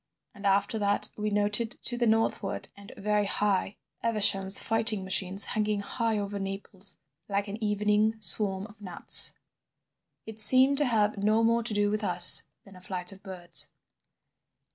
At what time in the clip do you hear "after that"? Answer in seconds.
0.47-1.11